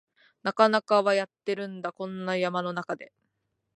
[0.41, 3.13] なかなかはやってるんだ、こんな山の中で